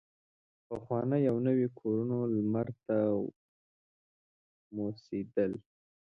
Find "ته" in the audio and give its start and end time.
2.85-2.97